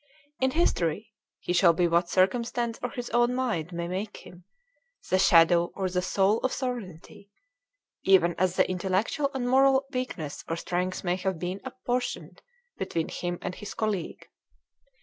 [0.39, 4.45] In history, he shall be what circumstance or his own mind may make him:
[5.11, 7.29] the shadow or the soul of sovereignty,
[8.03, 12.41] even as the intellectual and moral weakness or strength may have been apportioned
[12.79, 14.27] between him and his colleague.